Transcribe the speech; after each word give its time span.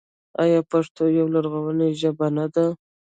آیا 0.43 0.59
پښتو 0.71 1.03
یوه 1.17 1.31
لرغونې 1.35 1.87
ژبه 2.01 2.27
نه 2.37 2.45
ده؟ 2.53 2.65